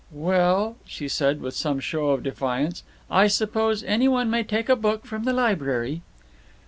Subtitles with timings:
[0.11, 5.05] "Well," she said, with some show of defiance, "I suppose anyone may take a book
[5.05, 6.01] from the library."